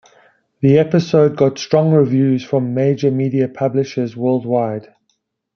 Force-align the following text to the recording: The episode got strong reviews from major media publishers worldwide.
The 0.61 0.79
episode 0.79 1.37
got 1.37 1.59
strong 1.59 1.91
reviews 1.91 2.43
from 2.43 2.73
major 2.73 3.11
media 3.11 3.47
publishers 3.47 4.17
worldwide. 4.17 4.95